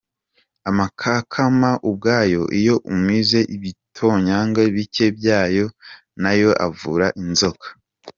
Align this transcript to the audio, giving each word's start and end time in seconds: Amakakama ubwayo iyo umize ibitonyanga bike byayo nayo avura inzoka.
Amakakama 0.69 1.71
ubwayo 1.89 2.41
iyo 2.59 2.75
umize 2.93 3.39
ibitonyanga 3.55 4.61
bike 4.75 5.05
byayo 5.17 5.65
nayo 6.21 6.51
avura 6.67 7.07
inzoka. 7.23 7.67